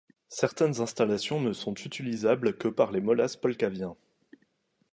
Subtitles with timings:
[0.29, 3.95] Certaines installations ne sont utilisables que par les Molass polvakiens.